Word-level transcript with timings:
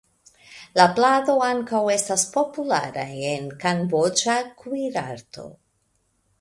La 0.79 0.85
plado 0.99 1.35
ankaŭ 1.47 1.81
estas 1.97 2.25
populara 2.37 3.05
en 3.35 3.47
kamboĝa 3.67 4.41
kuirarto. 4.65 5.49